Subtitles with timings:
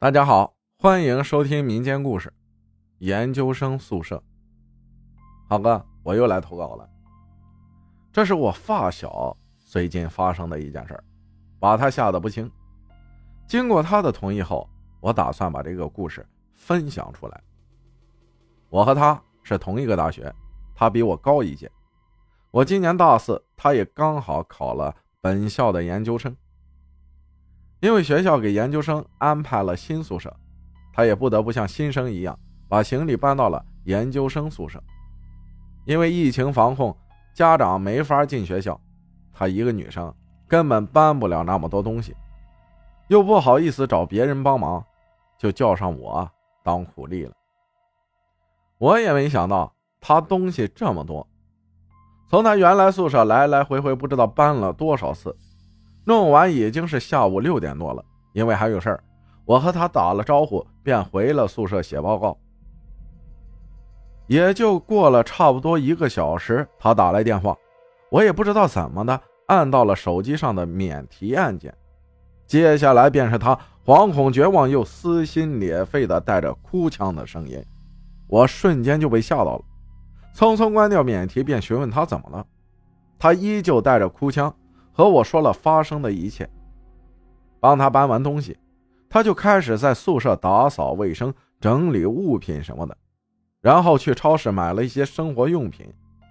[0.00, 2.32] 大家好，欢迎收听民间故事。
[2.98, 4.22] 研究生宿舍，
[5.48, 6.88] 好哥，我又来投稿了。
[8.12, 11.02] 这是我发小最近发生的一件事，
[11.58, 12.48] 把他吓得不轻。
[13.48, 16.24] 经过他的同意后，我打算把这个故事
[16.54, 17.42] 分享出来。
[18.70, 20.32] 我和他是同一个大学，
[20.76, 21.68] 他比我高一届。
[22.52, 26.36] 我今年大四，他也刚好考了本校的研究生。
[27.80, 30.34] 因为学校给研究生安排了新宿舍，
[30.92, 34.82] 他也不得不像新生一样把行李搬到了研究生宿舍。
[35.84, 36.96] 因为疫情防控，
[37.32, 38.78] 家长没法进学校，
[39.32, 40.12] 她一个女生
[40.46, 42.14] 根本搬不了那么多东西，
[43.06, 44.84] 又不好意思找别人帮忙，
[45.38, 46.28] 就叫上我
[46.64, 47.32] 当苦力了。
[48.78, 51.26] 我也没想到他东西这么多，
[52.28, 55.34] 从他原来宿舍来来回回不知道搬了多少次。
[56.08, 59.04] 弄完已经是下午六点多了，因为还有事儿，
[59.44, 62.34] 我和他打了招呼，便回了宿舍写报告。
[64.26, 67.54] 也就过了差不多一个小时，他打来电话，
[68.10, 71.76] 我也不知道怎么的，按到了手机上的免提按键，
[72.46, 73.54] 接下来便是他
[73.84, 77.62] 惶恐绝望又撕心裂肺的带着哭腔的声音，
[78.28, 79.64] 我瞬间就被吓到了，
[80.34, 82.46] 匆匆关掉免提，便询问他怎么了，
[83.18, 84.50] 他依旧带着哭腔。
[84.98, 86.50] 和我说了发生的一切，
[87.60, 88.58] 帮他搬完东西，
[89.08, 92.98] 他就开始在宿舍打扫卫生、整理物品什么的，
[93.60, 95.86] 然后去超市买了一些生活用品，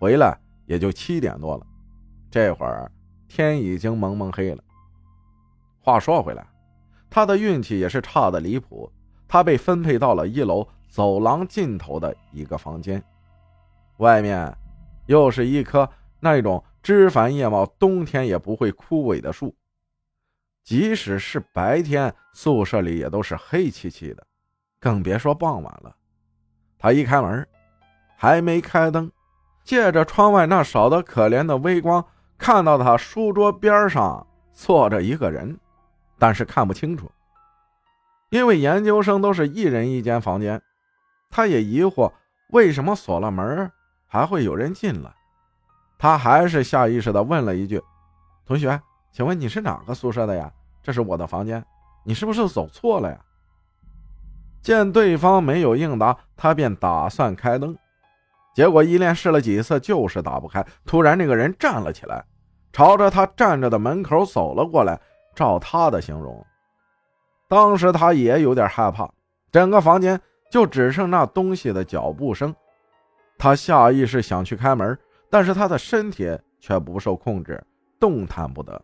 [0.00, 0.36] 回来
[0.66, 1.64] 也就七点多了。
[2.32, 2.90] 这会儿
[3.28, 4.64] 天已经蒙蒙黑了。
[5.78, 6.44] 话说回来，
[7.08, 8.90] 他的运气也是差的离谱，
[9.28, 13.00] 他被分配到了一楼走廊尽头的一个房间，
[13.98, 14.52] 外面
[15.06, 16.60] 又是一棵那种。
[16.88, 19.54] 枝繁叶茂，冬天也不会枯萎的树，
[20.64, 24.26] 即使是白天，宿舍里也都是黑漆漆的，
[24.80, 25.94] 更别说傍晚了。
[26.78, 27.46] 他一开门，
[28.16, 29.12] 还没开灯，
[29.62, 32.02] 借着窗外那少得可怜的微光，
[32.38, 35.60] 看到他书桌边上坐着一个人，
[36.18, 37.12] 但是看不清楚，
[38.30, 40.62] 因为研究生都是一人一间房间。
[41.28, 42.10] 他也疑惑，
[42.48, 43.70] 为什么锁了门
[44.06, 45.17] 还会有人进来？
[45.98, 47.82] 他还是下意识的问了一句
[48.46, 50.50] ：“同学，请问你是哪个宿舍的呀？
[50.82, 51.64] 这是我的房间，
[52.04, 53.18] 你是不是走错了呀？”
[54.62, 57.76] 见对方没有应答，他便打算开灯，
[58.54, 60.64] 结果一连试了几次就是打不开。
[60.86, 62.24] 突然，那个人站了起来，
[62.72, 65.00] 朝着他站着的门口走了过来。
[65.34, 66.44] 照他的形容，
[67.48, 69.08] 当时他也有点害怕，
[69.52, 70.20] 整个房间
[70.50, 72.52] 就只剩那东西的脚步声。
[73.38, 74.98] 他下意识想去开门。
[75.30, 77.62] 但是他的身体却不受控制，
[78.00, 78.80] 动弹不得。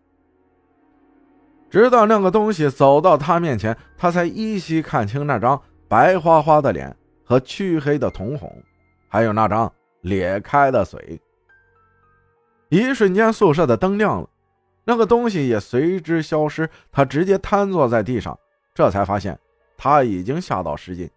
[1.70, 6.94] 直到那个东西走到他面前，他才依稀看清那张白花花的脸
[7.24, 8.50] 和黢黑的瞳孔，
[9.08, 9.72] 还有那张
[10.02, 11.20] 咧开的嘴。
[12.68, 14.28] 一瞬间，宿舍的灯亮了，
[14.84, 16.68] 那个东西也随之消失。
[16.92, 18.38] 他直接瘫坐在地上，
[18.72, 19.38] 这才发现
[19.76, 21.10] 他已经吓到失禁。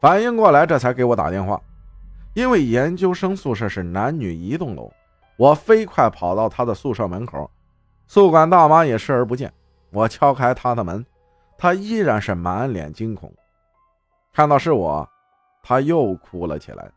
[0.00, 1.60] 反应过来，这才给我打电话。
[2.34, 4.92] 因为研究生宿舍是男女一栋楼，
[5.36, 7.50] 我飞快跑到他的宿舍门口，
[8.06, 9.52] 宿管大妈也视而不见。
[9.90, 11.04] 我敲开他的门，
[11.58, 13.32] 他依然是满脸惊恐。
[14.32, 15.08] 看到是我，
[15.62, 16.88] 他又哭了起来。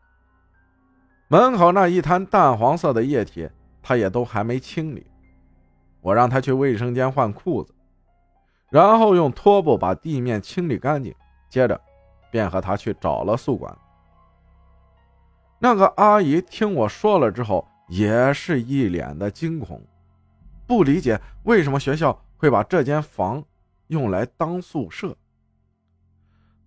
[1.26, 3.50] 门口那一滩淡黄色的液体，
[3.82, 5.04] 他也都还没清理。
[6.00, 7.74] 我让他去卫生间换裤子，
[8.70, 11.12] 然后用拖布把地面清理干净，
[11.48, 11.80] 接着
[12.30, 13.76] 便和他去找了宿管。
[15.58, 19.80] 那个阿姨听我说了之后，也是一脸的惊恐，
[20.66, 23.42] 不理解为什么学校会把这间房
[23.86, 25.16] 用来当宿舍。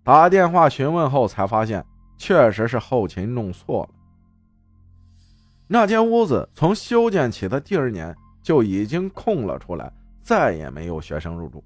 [0.02, 1.84] 打电话询问后，才发现
[2.16, 3.90] 确实是后勤弄错了。
[5.66, 11.62] 那间屋子从修建起的第二年就已经空了出来，再也没有学生入住。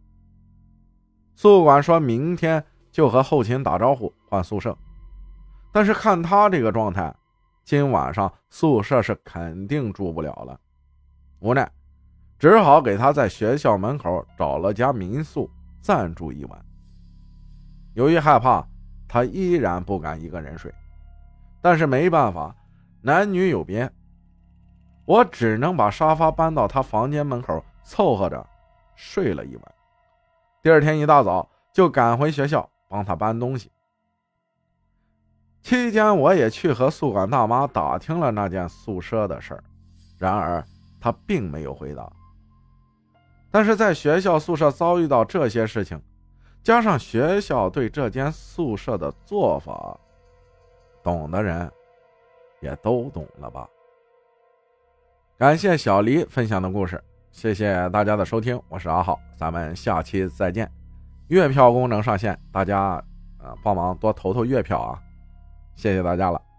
[1.36, 4.76] 宿管说明天就和后勤打招呼换宿舍，
[5.72, 7.12] 但是看他这个状态。
[7.64, 10.58] 今晚上宿舍是肯定住不了了，
[11.38, 11.70] 无奈
[12.40, 15.48] 只好给他在学校门口找了家民宿
[15.80, 16.64] 暂住一晚。
[17.94, 18.66] 由于害怕，
[19.06, 20.74] 他依然不敢一个人睡，
[21.60, 22.52] 但是没办法，
[23.00, 23.88] 男女有别，
[25.04, 28.44] 我只能把沙发搬到他房间门口凑合着
[28.96, 29.74] 睡了一晚。
[30.60, 33.70] 第二天一大早就赶回学校帮他搬东西。
[35.62, 39.64] 期间，我也去和宿管大妈打听了那间宿舍的事儿，
[40.18, 40.62] 然而
[41.00, 42.10] 她并没有回答。
[43.50, 46.00] 但是在学校宿舍遭遇到这些事情，
[46.62, 49.98] 加上学校对这间宿舍的做法，
[51.02, 51.70] 懂的人
[52.60, 53.68] 也都懂了吧？
[55.38, 60.70] 感谢小黎分享的故事，谢谢大家的收听，我是阿浩，咱们下期再见。
[61.28, 62.80] 月票功能上线，大家
[63.38, 65.02] 啊帮忙多投投月票啊，
[65.74, 66.51] 谢谢大家了。